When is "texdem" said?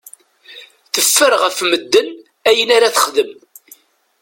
2.95-3.31